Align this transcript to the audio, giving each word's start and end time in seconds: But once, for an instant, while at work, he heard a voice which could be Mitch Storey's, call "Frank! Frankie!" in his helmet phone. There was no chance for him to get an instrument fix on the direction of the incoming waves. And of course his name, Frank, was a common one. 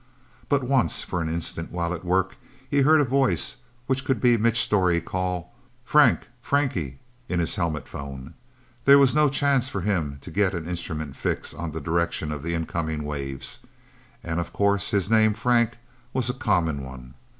But 0.49 0.63
once, 0.63 1.03
for 1.03 1.21
an 1.21 1.31
instant, 1.31 1.71
while 1.71 1.93
at 1.93 2.03
work, 2.03 2.35
he 2.67 2.81
heard 2.81 3.01
a 3.01 3.05
voice 3.05 3.57
which 3.85 4.03
could 4.03 4.19
be 4.19 4.35
Mitch 4.35 4.59
Storey's, 4.59 5.03
call 5.05 5.53
"Frank! 5.85 6.27
Frankie!" 6.41 6.97
in 7.29 7.39
his 7.39 7.53
helmet 7.53 7.87
phone. 7.87 8.33
There 8.85 8.97
was 8.97 9.13
no 9.13 9.29
chance 9.29 9.69
for 9.69 9.81
him 9.81 10.17
to 10.21 10.31
get 10.31 10.55
an 10.55 10.67
instrument 10.67 11.15
fix 11.15 11.53
on 11.53 11.69
the 11.69 11.79
direction 11.79 12.31
of 12.31 12.41
the 12.41 12.55
incoming 12.55 13.03
waves. 13.03 13.59
And 14.23 14.39
of 14.39 14.51
course 14.53 14.89
his 14.89 15.07
name, 15.07 15.35
Frank, 15.35 15.73
was 16.13 16.31
a 16.31 16.33
common 16.33 16.81
one. 16.83 17.13